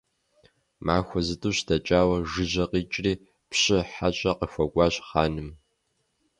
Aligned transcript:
Махуэ 0.85 1.19
зытӀущ 1.27 1.57
дэкӀауэ, 1.67 2.17
жыжьэ 2.31 2.65
къикӀри, 2.71 3.13
пщы 3.49 3.79
хьэщӀэ 3.91 4.31
къыхуэкӀуащ 4.39 4.95
хъаным. 5.07 5.49